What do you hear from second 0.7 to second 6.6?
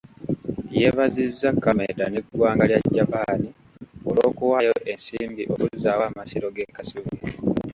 Yeebazizza Kameda n'eggwanga lya Japan olw'okuwaayo ensimbi okuzzaawo amasiro